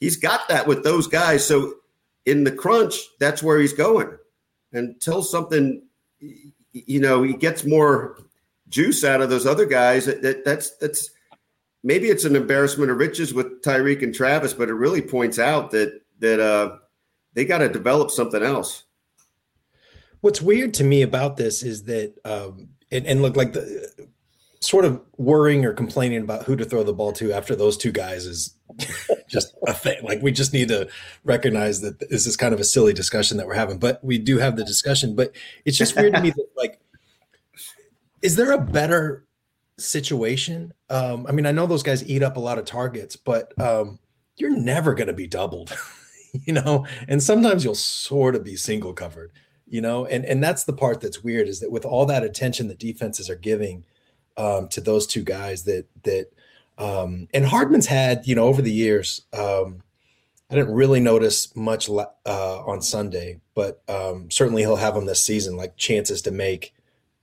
[0.00, 1.46] He's got that with those guys.
[1.46, 1.74] So
[2.24, 4.16] in the crunch, that's where he's going.
[4.72, 5.82] Until something,
[6.72, 8.18] you know, he gets more
[8.68, 10.06] juice out of those other guys.
[10.06, 11.10] That, that's that's
[11.82, 15.70] maybe it's an embarrassment of riches with Tyreek and Travis, but it really points out
[15.70, 16.76] that that uh,
[17.34, 18.84] they got to develop something else.
[20.20, 24.08] What's weird to me about this is that, um, and, and look like the
[24.60, 27.90] sort of worrying or complaining about who to throw the ball to after those two
[27.90, 28.54] guys is
[29.28, 30.04] just a thing.
[30.04, 30.88] Like we just need to
[31.24, 34.36] recognize that this is kind of a silly discussion that we're having, but we do
[34.36, 35.16] have the discussion.
[35.16, 36.78] But it's just weird to me that like,
[38.20, 39.24] is there a better
[39.80, 40.72] situation?
[40.88, 43.98] Um, I mean, I know those guys eat up a lot of targets, but um,
[44.36, 45.76] you're never going to be doubled,
[46.32, 46.86] you know.
[47.08, 49.32] And sometimes you'll sort of be single covered,
[49.66, 50.06] you know.
[50.06, 53.28] And and that's the part that's weird is that with all that attention that defenses
[53.30, 53.84] are giving
[54.36, 56.32] um, to those two guys, that that
[56.78, 59.82] um, and Hardman's had, you know, over the years, um,
[60.50, 65.22] I didn't really notice much uh, on Sunday, but um, certainly he'll have them this
[65.22, 66.74] season, like chances to make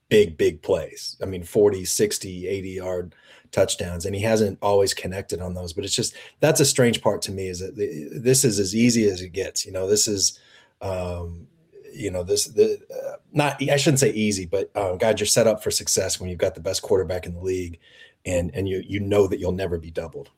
[0.09, 1.17] big, big plays.
[1.21, 3.15] I mean, 40, 60, 80 yard
[3.51, 4.05] touchdowns.
[4.05, 7.31] And he hasn't always connected on those, but it's just, that's a strange part to
[7.31, 9.65] me is that this is as easy as it gets.
[9.65, 10.39] You know, this is,
[10.81, 11.47] um,
[11.93, 15.47] you know, this, the, uh, not, I shouldn't say easy, but um, God, you're set
[15.47, 17.79] up for success when you've got the best quarterback in the league
[18.27, 20.29] and and you you know that you'll never be doubled.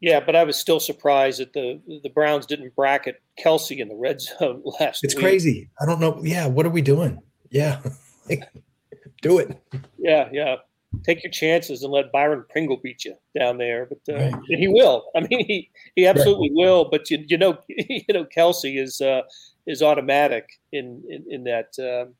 [0.00, 3.94] Yeah, but I was still surprised that the the Browns didn't bracket Kelce in the
[3.94, 5.02] red zone last.
[5.02, 5.04] Week.
[5.04, 5.24] It's week.
[5.24, 5.70] crazy.
[5.80, 6.18] I don't know.
[6.22, 7.20] Yeah, what are we doing?
[7.50, 7.80] Yeah,
[9.22, 9.60] do it.
[9.98, 10.56] Yeah, yeah.
[11.04, 13.86] Take your chances and let Byron Pringle beat you down there.
[13.86, 14.34] But uh, right.
[14.46, 15.04] he will.
[15.14, 16.66] I mean, he he absolutely right.
[16.66, 16.88] will.
[16.90, 19.22] But you you know you know Kelce is uh,
[19.66, 22.10] is automatic in in, in that uh,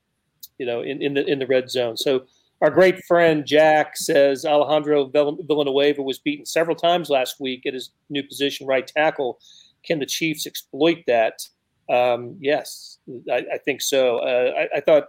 [0.59, 1.97] you know in, in the in the red zone.
[1.97, 2.25] So
[2.61, 7.91] our great friend Jack says Alejandro Villanueva was beaten several times last week at his
[8.09, 9.39] new position, right tackle.
[9.83, 11.39] Can the Chiefs exploit that?
[11.89, 14.19] Um, yes, I, I, think so.
[14.19, 15.07] Uh, I, I, thought,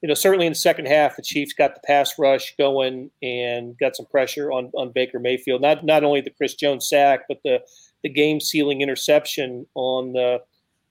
[0.00, 3.76] you know, certainly in the second half, the Chiefs got the pass rush going and
[3.78, 5.60] got some pressure on, on Baker Mayfield.
[5.60, 7.60] Not not only the Chris Jones sack, but the
[8.02, 10.38] the game sealing interception on the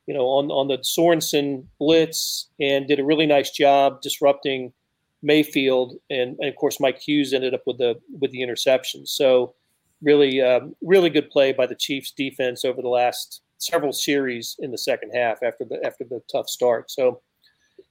[0.06, 4.74] you know on on the Sorensen blitz, and did a really nice job disrupting
[5.23, 9.05] Mayfield, and, and, of course Mike Hughes ended up with the with the interception.
[9.05, 9.53] So
[10.01, 14.71] really, um, really good play by the Chiefs defense over the last several series in
[14.71, 16.89] the second half after the after the tough start.
[16.89, 17.21] So,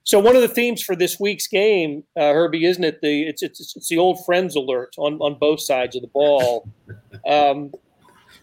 [0.05, 3.01] so one of the themes for this week's game, uh, Herbie, isn't it?
[3.01, 6.69] The it's, it's it's the old friends alert on on both sides of the ball.
[7.27, 7.73] Um,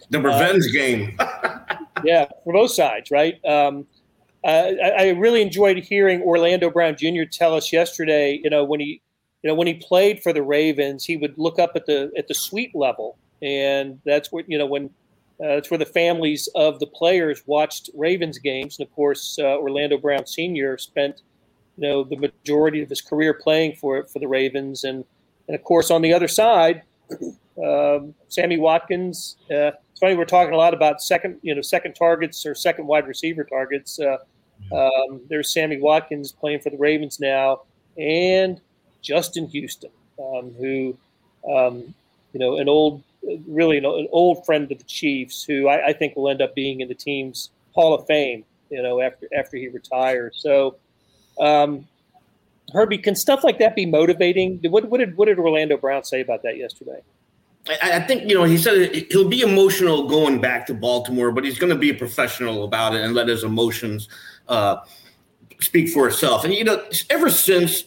[0.10, 1.18] the revenge uh, game.
[2.04, 3.44] yeah, for both sides, right?
[3.46, 3.86] Um,
[4.44, 7.24] uh, I, I, really enjoyed hearing Orlando Brown Jr.
[7.30, 8.40] tell us yesterday.
[8.44, 9.02] You know, when he,
[9.42, 12.28] you know, when he played for the Ravens, he would look up at the at
[12.28, 14.86] the suite level, and that's what you know when
[15.40, 18.80] uh, that's where the families of the players watched Ravens games.
[18.80, 20.78] And of course, uh, Orlando Brown Sr.
[20.78, 21.22] spent
[21.78, 25.04] you know the majority of his career playing for for the Ravens, and
[25.48, 26.84] and of course on the other side,
[27.64, 29.38] um, Sammy Watkins.
[29.50, 32.88] Uh, it's funny we're talking a lot about second you know second targets or second
[32.88, 34.00] wide receiver targets.
[34.00, 34.18] Uh,
[34.72, 37.62] um, there's Sammy Watkins playing for the Ravens now,
[37.98, 38.60] and
[39.02, 40.98] Justin Houston, um, who,
[41.50, 41.94] um,
[42.34, 43.04] you know, an old,
[43.48, 46.82] really an, old friend of the Chiefs, who I, I, think will end up being
[46.82, 50.38] in the team's Hall of Fame, you know, after after he retires.
[50.40, 50.76] So,
[51.40, 51.88] um,
[52.74, 54.60] Herbie, can stuff like that be motivating?
[54.64, 57.02] What, what did what did Orlando Brown say about that yesterday?
[57.82, 61.60] I, think you know he said he'll be emotional going back to Baltimore, but he's
[61.60, 64.08] going to be a professional about it and let his emotions
[64.48, 64.78] uh,
[65.60, 66.44] speak for itself.
[66.44, 67.86] And you know, ever since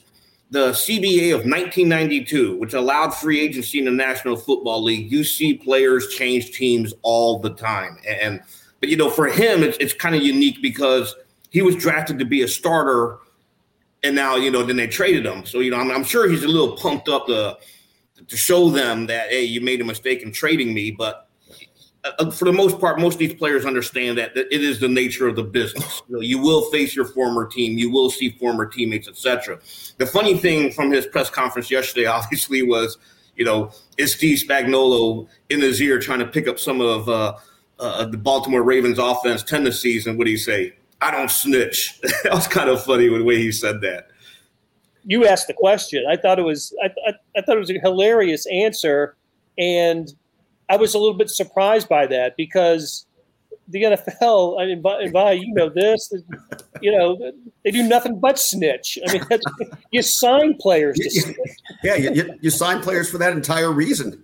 [0.51, 5.55] the CBA of 1992, which allowed free agency in the National Football League, you see
[5.55, 7.99] players change teams all the time.
[8.07, 8.43] And
[8.81, 11.15] but you know, for him, it's it's kind of unique because
[11.51, 13.19] he was drafted to be a starter,
[14.03, 15.47] and now you know then they traded him.
[15.47, 17.29] So you know, I'm, I'm sure he's a little pumped up
[18.29, 21.29] to show them that hey, you made a mistake in trading me, but
[22.05, 25.29] uh, for the most part, most of these players understand that, it is the nature
[25.29, 26.03] of the business.
[26.09, 29.59] You, know, you will face your former team, you will see former teammates, etc.
[29.99, 32.97] The funny thing from his press conference yesterday, obviously, was
[33.37, 37.37] you know is Steve Spagnuolo in his ear trying to pick up some of uh,
[37.79, 40.75] uh, the Baltimore Ravens offense tendencies, and what do you say?
[41.03, 41.99] I don't snitch.
[42.25, 44.10] that was kind of funny the way he said that.
[45.05, 46.05] You asked the question.
[46.09, 49.17] I thought it was I, I, I thought it was a hilarious answer,
[49.59, 50.13] and
[50.69, 53.07] I was a little bit surprised by that because
[53.71, 56.13] the NFL, I mean, and by you know this,
[56.81, 57.33] you know,
[57.65, 58.99] they do nothing but snitch.
[59.07, 59.25] I mean,
[59.91, 61.37] you sign players to snitch.
[61.83, 64.23] Yeah, you, you sign players for that entire reason.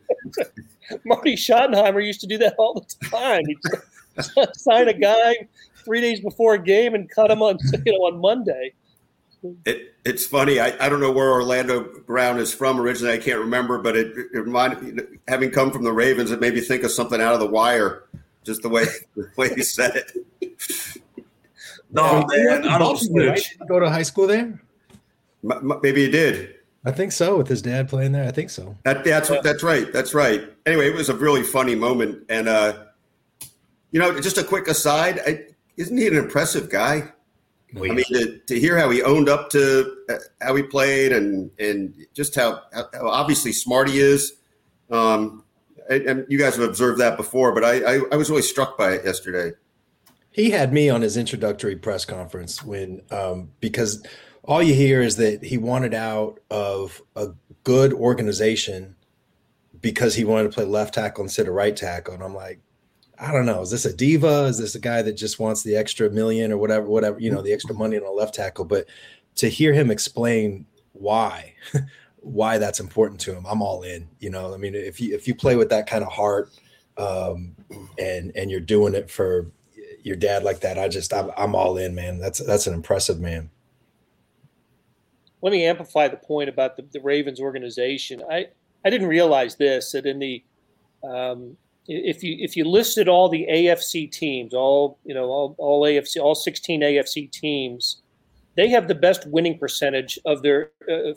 [1.05, 3.45] Marty Schottenheimer used to do that all the time.
[3.47, 5.35] He'd sign a guy
[5.85, 8.73] three days before a game and cut him on you know on Monday.
[9.65, 10.61] It, it's funny.
[10.61, 13.15] I, I don't know where Orlando Brown is from originally.
[13.15, 16.61] I can't remember, but it, it reminded having come from the Ravens, it made me
[16.61, 18.05] think of something out of the wire,
[18.45, 18.85] just the way
[19.17, 21.03] the way he said it.
[21.91, 23.57] no, man, I don't snitch.
[23.69, 24.61] Go to high school there?
[25.43, 26.55] Maybe he did.
[26.85, 27.37] I think so.
[27.37, 28.77] With his dad playing there, I think so.
[28.85, 29.93] That, that's that's right.
[29.93, 30.45] That's right.
[30.67, 32.85] Anyway, it was a really funny moment, and uh,
[33.91, 35.21] you know, just a quick aside.
[35.27, 37.13] I, isn't he an impressive guy?
[37.77, 41.51] I mean, to, to, hear how he owned up to uh, how he played and
[41.59, 44.35] and just how, how obviously smart he is.
[44.91, 45.45] Um,
[45.91, 48.79] and, and, you guys have observed that before, but I, I, I was really struck
[48.79, 49.53] by it yesterday.
[50.31, 54.05] He had me on his introductory press conference when um, because
[54.45, 57.29] all you hear is that he wanted out of a
[57.65, 58.97] good organization
[59.81, 62.61] because he wanted to play left tackle instead of right tackle, and I'm like,
[63.19, 63.63] I don't know.
[63.63, 64.45] Is this a diva?
[64.45, 67.43] Is this a guy that just wants the extra million or whatever, whatever, you know,
[67.43, 68.65] the extra money on a left tackle?
[68.65, 68.87] But
[69.37, 71.55] to hear him explain why,
[72.17, 74.09] why that's important to him, I'm all in.
[74.19, 76.51] You know, I mean, if you if you play with that kind of heart,
[76.99, 77.55] um,
[77.99, 79.51] and and you're doing it for
[80.03, 82.19] your dad like that, I just I'm, I'm all in, man.
[82.19, 83.51] That's that's an impressive man.
[85.43, 88.23] Let me amplify the point about the, the Ravens organization.
[88.31, 88.49] I
[88.85, 90.45] I didn't realize this that in the
[91.03, 91.57] um,
[91.89, 96.21] if you if you listed all the AFC teams, all you know, all, all AFC,
[96.21, 98.03] all 16 AFC teams,
[98.57, 101.13] they have the best winning percentage of their uh,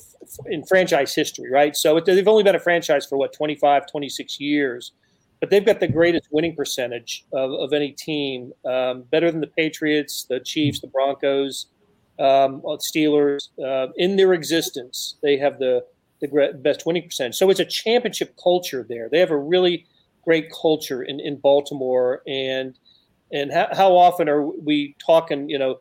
[0.48, 1.76] in franchise history, right?
[1.76, 4.92] So it, they've only been a franchise for what 25, 26 years,
[5.40, 9.48] but they've got the greatest winning percentage of, of any team, um, better than the
[9.48, 11.68] Patriots, the Chiefs, the Broncos,
[12.20, 15.16] um, Steelers uh, in their existence.
[15.24, 15.86] They have the
[16.22, 17.36] the best winning percentage.
[17.36, 19.08] So it's a championship culture there.
[19.10, 19.88] They have a really
[20.30, 22.78] great culture in, in Baltimore and
[23.32, 25.50] and how, how often are we talking?
[25.50, 25.80] You know,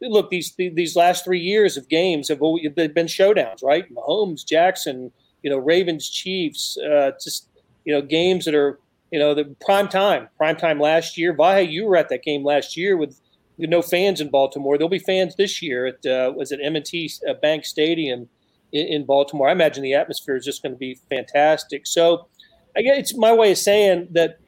[0.00, 3.92] look these these last three years of games have been showdowns, right?
[3.92, 5.10] Mahomes, Jackson,
[5.42, 7.48] you know, Ravens, Chiefs, uh, just
[7.84, 8.78] you know games that are
[9.10, 11.34] you know the prime time, prime time last year.
[11.34, 13.20] Vahe, you were at that game last year with,
[13.58, 14.78] with no fans in Baltimore.
[14.78, 18.28] There'll be fans this year at uh, was it M&T uh, Bank Stadium
[18.72, 19.48] in, in Baltimore.
[19.48, 21.88] I imagine the atmosphere is just going to be fantastic.
[21.88, 22.28] So
[22.76, 24.38] I guess it's my way of saying that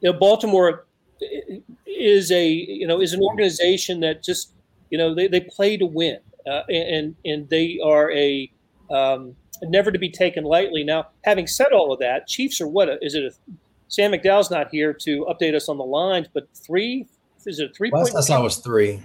[0.00, 0.86] you know Baltimore
[1.86, 4.52] is a you know is an organization that just
[4.90, 8.50] you know they, they play to win uh, and and they are a
[8.90, 10.84] um, never to be taken lightly.
[10.84, 13.24] Now, having said all of that, Chiefs are what is it?
[13.24, 13.30] A,
[13.88, 17.06] Sam McDowell's not here to update us on the lines, but three
[17.46, 17.90] is it three?
[17.90, 19.02] Last I saw was three.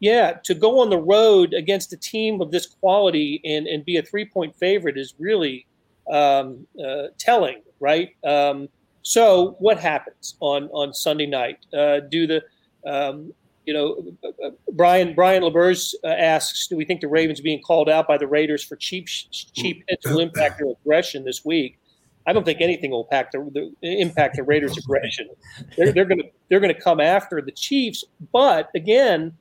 [0.00, 3.96] Yeah, to go on the road against a team of this quality and and be
[3.96, 5.66] a three point favorite is really
[6.10, 8.10] um, uh, telling, right?
[8.24, 8.68] Um,
[9.02, 11.58] so what happens on on Sunday night?
[11.72, 12.42] Uh, do the
[12.86, 13.32] um,
[13.64, 18.06] you know Brian Brian LaBerge uh, asks, do we think the Ravens being called out
[18.06, 21.78] by the Raiders for cheap cheap hits will impact their aggression this week?
[22.26, 25.30] I don't think anything will impact the, the impact the Raiders' aggression.
[25.78, 29.32] They're, they're going to they're going to come after the Chiefs, but again,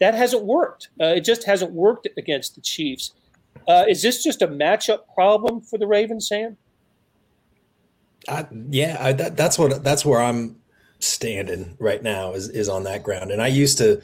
[0.00, 0.90] that hasn't worked.
[1.00, 3.12] Uh, it just hasn't worked against the Chiefs.
[3.66, 6.56] Uh, is this just a matchup problem for the Ravens, Sam?
[8.28, 10.56] I, yeah, I, that, that's what that's where I'm
[10.98, 13.30] standing right now is is on that ground.
[13.30, 14.02] And I used to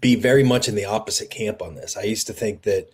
[0.00, 1.96] be very much in the opposite camp on this.
[1.96, 2.90] I used to think that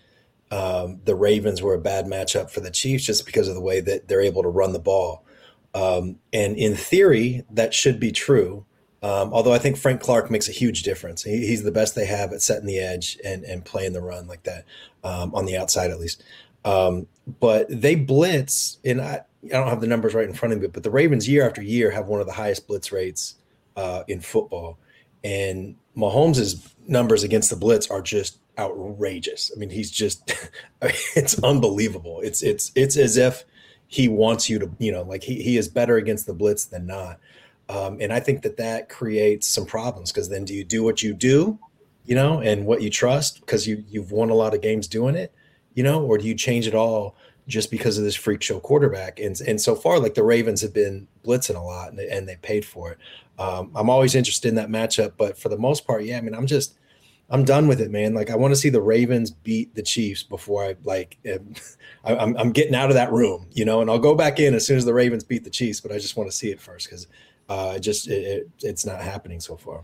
[0.51, 3.81] um, the Ravens were a bad matchup for the Chiefs just because of the way
[3.81, 5.25] that they're able to run the ball.
[5.75, 8.65] Um, and in theory, that should be true.
[9.03, 11.23] Um, although I think Frank Clark makes a huge difference.
[11.23, 14.27] He, he's the best they have at setting the edge and, and playing the run
[14.27, 14.65] like that
[15.05, 16.23] um, on the outside, at least.
[16.65, 17.07] Um,
[17.41, 20.67] but they blitz, and I, I don't have the numbers right in front of me,
[20.67, 23.37] but the Ravens year after year have one of the highest blitz rates
[23.77, 24.79] uh, in football.
[25.23, 29.53] And Mahomes' numbers against the blitz are just outrageous.
[29.55, 30.33] I mean, he's just
[30.83, 32.21] it's unbelievable.
[32.21, 33.45] It's it's it's as if
[33.87, 36.87] he wants you to, you know, like he, he is better against the blitz than
[36.87, 37.19] not.
[37.69, 41.03] Um, and I think that that creates some problems because then do you do what
[41.03, 41.59] you do,
[42.05, 45.15] you know, and what you trust because you you've won a lot of games doing
[45.15, 45.33] it,
[45.75, 47.15] you know, or do you change it all
[47.47, 49.21] just because of this freak show quarterback?
[49.21, 52.27] And and so far, like the Ravens have been blitzing a lot and they, and
[52.27, 52.99] they paid for it.
[53.39, 56.35] Um, I'm always interested in that matchup, but for the most part, yeah, I mean,
[56.35, 56.79] I'm just
[57.31, 58.15] I'm done with it, man.
[58.15, 61.19] Like I want to see the Ravens beat the Chiefs before I like.
[61.27, 61.55] Am,
[62.05, 64.67] I'm I'm getting out of that room, you know, and I'll go back in as
[64.67, 65.81] soon as the Ravens beat the Chiefs.
[65.81, 67.07] But I just want to see it first because
[67.49, 69.83] uh, it just it, it, it's not happening so far.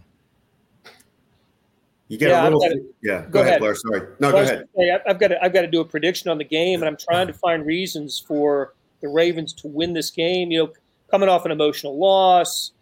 [2.08, 3.22] You get yeah, a little, gotta, yeah.
[3.22, 3.74] Go, go ahead, ahead, Blair.
[3.74, 4.68] Sorry, no, well, go ahead.
[4.76, 6.96] Say, I've got to, I've got to do a prediction on the game, and I'm
[6.96, 10.50] trying to find reasons for the Ravens to win this game.
[10.50, 10.72] You know,
[11.10, 12.72] coming off an emotional loss,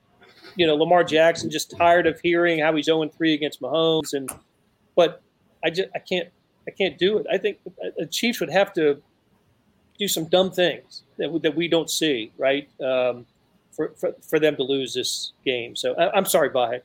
[0.56, 4.28] you know, Lamar Jackson just tired of hearing how he's 0 3 against Mahomes, and
[4.96, 5.22] but
[5.64, 6.28] I just I can't
[6.66, 7.26] I can't do it.
[7.32, 7.58] I think
[7.96, 9.00] the Chiefs would have to
[9.98, 12.68] do some dumb things that that we don't see, right?
[12.80, 13.24] Um,
[13.72, 15.74] for, for, for them to lose this game.
[15.74, 16.82] So I, am sorry, Vahe.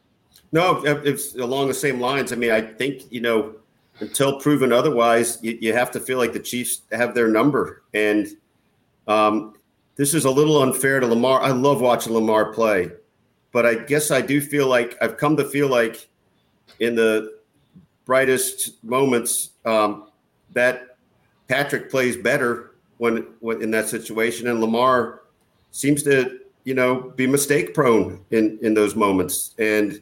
[0.51, 2.31] No, it's along the same lines.
[2.31, 3.55] I mean, I think you know
[3.99, 8.27] until proven otherwise, you, you have to feel like the Chiefs have their number, and
[9.07, 9.55] um,
[9.95, 11.41] this is a little unfair to Lamar.
[11.41, 12.91] I love watching Lamar play,
[13.51, 16.07] but I guess I do feel like I've come to feel like
[16.79, 17.37] in the
[18.05, 20.09] brightest moments um,
[20.53, 20.97] that
[21.47, 25.23] Patrick plays better when, when in that situation, and Lamar
[25.71, 29.55] seems to you know be mistake prone in in those moments.
[29.57, 30.01] And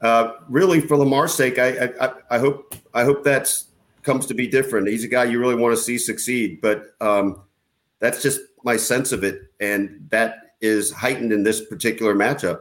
[0.00, 3.66] uh, really, for Lamar's sake, I, I I hope I hope that's
[4.04, 4.86] comes to be different.
[4.86, 7.42] He's a guy you really want to see succeed, but um,
[7.98, 12.60] that's just my sense of it, and that is heightened in this particular matchup.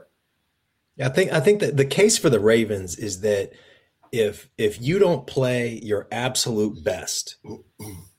[0.96, 3.52] Yeah, I think I think that the case for the Ravens is that
[4.12, 7.36] if if you don't play your absolute best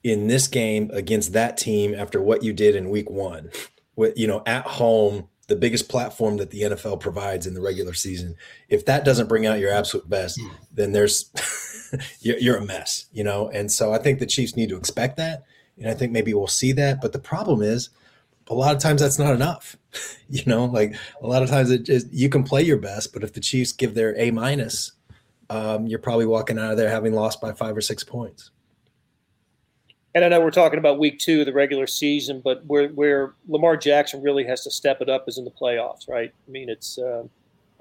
[0.05, 3.51] in this game against that team after what you did in week 1
[3.97, 7.94] with you know at home the biggest platform that the NFL provides in the regular
[7.94, 8.36] season
[8.68, 10.40] if that doesn't bring out your absolute best
[10.72, 11.30] then there's
[12.20, 13.49] you're, you're a mess you know?
[13.51, 15.44] And so I think the Chiefs need to expect that
[15.78, 17.90] and I think maybe we'll see that but the problem is
[18.49, 19.76] a lot of times that's not enough
[20.28, 20.66] you know?
[20.66, 23.40] Like a lot of times it just you can play your best but if the
[23.40, 24.92] chiefs give their a minus
[25.49, 28.51] um, you're probably walking out of there having lost by five or six points.
[30.17, 33.35] And I know we're talking about week two of the regular season, but where where
[33.49, 36.33] Lamar Jackson really has to step it up is in the playoffs, right?
[36.49, 37.25] I mean, it's uh,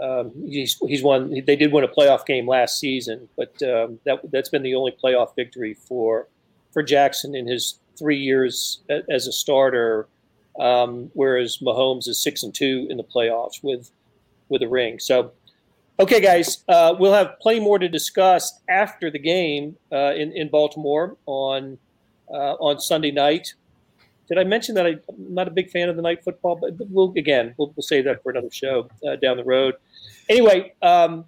[0.01, 1.29] um, he's he's won.
[1.29, 4.91] They did win a playoff game last season, but um, that that's been the only
[5.01, 6.27] playoff victory for
[6.73, 10.09] for Jackson in his three years as a starter.
[10.59, 13.91] Um, whereas Mahomes is six and two in the playoffs with
[14.49, 14.99] with a ring.
[14.99, 15.31] So
[15.97, 20.49] Okay, guys, uh, we'll have plenty more to discuss after the game uh, in in
[20.49, 21.77] Baltimore on
[22.29, 23.53] on Sunday night.
[24.27, 26.55] Did I mention that I'm not a big fan of the night football?
[26.55, 29.75] But we'll again we'll, we'll save that for another show uh, down the road.
[30.29, 31.25] Anyway, um,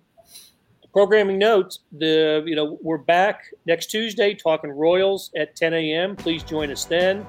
[0.94, 6.16] programming notes: the you know we're back next Tuesday talking Royals at 10 a.m.
[6.16, 7.26] Please join us then.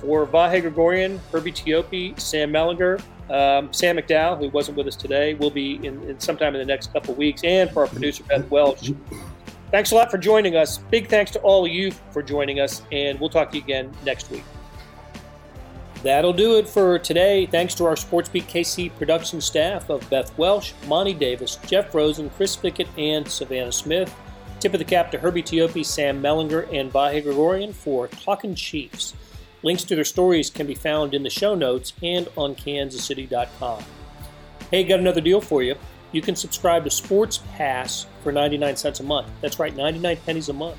[0.00, 5.34] For Vahe Gregorian, Herbie Teope, Sam Mellinger, um, Sam McDowell, who wasn't with us today,
[5.34, 8.50] will be in, in sometime in the next couple weeks, and for our producer Beth
[8.50, 8.92] Welch.
[9.70, 10.78] Thanks a lot for joining us.
[10.78, 13.92] Big thanks to all of you for joining us, and we'll talk to you again
[14.04, 14.44] next week.
[16.02, 17.46] That'll do it for today.
[17.46, 22.56] Thanks to our SportsBeat KC production staff of Beth Welsh, Monty Davis, Jeff Rosen, Chris
[22.56, 24.14] Pickett, and Savannah Smith.
[24.60, 29.14] Tip of the cap to Herbie Teope, Sam Mellinger, and Vahe Gregorian for Talking Chiefs.
[29.62, 33.84] Links to their stories can be found in the show notes and on kansascity.com.
[34.70, 35.76] Hey, got another deal for you.
[36.12, 39.28] You can subscribe to Sports Pass for 99 cents a month.
[39.40, 40.76] That's right, 99 pennies a month.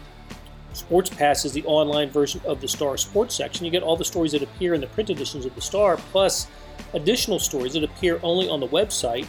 [0.73, 3.65] Sports Pass is the online version of the Star Sports section.
[3.65, 6.47] You get all the stories that appear in the print editions of the Star, plus
[6.93, 9.27] additional stories that appear only on the website.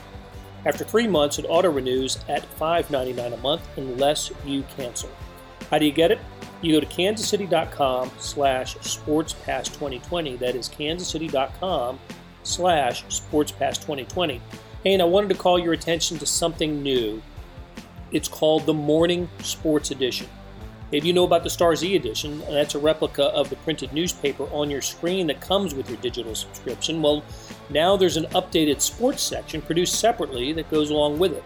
[0.65, 5.11] After three months, it auto renews at $5.99 a month unless you cancel.
[5.71, 6.19] How do you get it?
[6.63, 10.39] you go to kansascity.com slash sportspass2020.
[10.39, 11.99] That is kansascity.com
[12.45, 14.41] slash sportspass2020.
[14.85, 17.23] Hey, and I wanted to call your attention to something new.
[18.11, 20.27] It's called the Morning Sports Edition.
[20.91, 23.93] Maybe you know about the Stars E edition, and that's a replica of the printed
[23.93, 27.01] newspaper on your screen that comes with your digital subscription.
[27.01, 27.23] Well,
[27.71, 31.45] now there's an updated sports section produced separately that goes along with it.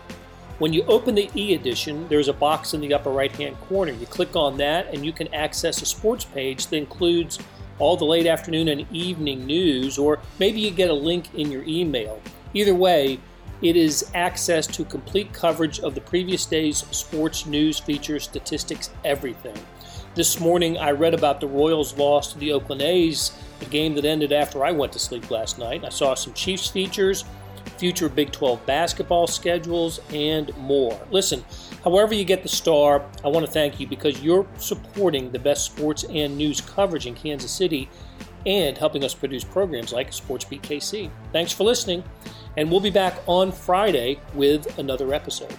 [0.58, 3.92] When you open the e edition, there's a box in the upper right hand corner.
[3.92, 7.38] You click on that, and you can access a sports page that includes
[7.78, 11.64] all the late afternoon and evening news, or maybe you get a link in your
[11.64, 12.18] email.
[12.54, 13.18] Either way,
[13.62, 19.56] it is access to complete coverage of the previous day's sports news, features, statistics, everything.
[20.14, 24.04] This morning, I read about the Royals' loss to the Oakland A's a game that
[24.04, 25.84] ended after I went to sleep last night.
[25.84, 27.24] I saw some Chiefs features,
[27.78, 30.98] future Big 12 basketball schedules, and more.
[31.10, 31.44] Listen,
[31.84, 35.64] however you get the star, I want to thank you because you're supporting the best
[35.64, 37.88] sports and news coverage in Kansas City
[38.46, 41.10] and helping us produce programs like SportsBeat KC.
[41.32, 42.02] Thanks for listening,
[42.56, 45.54] and we'll be back on Friday with another episode.